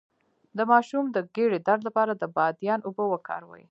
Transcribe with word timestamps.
د 0.57 0.59
ماشوم 0.71 1.05
د 1.11 1.17
ګیډې 1.35 1.59
درد 1.67 1.81
لپاره 1.87 2.11
د 2.15 2.23
بادیان 2.37 2.79
اوبه 2.83 3.03
وکاروئ 3.09 3.59